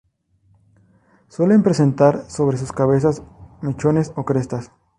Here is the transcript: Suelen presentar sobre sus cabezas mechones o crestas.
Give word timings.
Suelen 1.29 1.61
presentar 1.61 2.25
sobre 2.27 2.57
sus 2.57 2.71
cabezas 2.71 3.21
mechones 3.61 4.11
o 4.15 4.25
crestas. 4.25 4.71